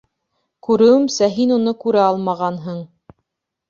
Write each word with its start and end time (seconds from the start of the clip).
Күреүемсә, 0.67 1.31
һин 1.37 1.55
уны 1.59 1.77
күрә 1.87 2.05
алмағанһың. 2.09 2.85